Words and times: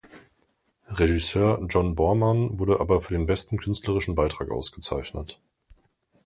Regisseur 0.89 1.63
John 1.69 1.93
Boorman 1.93 2.57
wurde 2.57 2.79
aber 2.79 3.01
für 3.01 3.13
den 3.13 3.27
besten 3.27 3.59
künstlerischen 3.59 4.15
Beitrag 4.15 4.49
ausgezeichnet. 4.49 5.39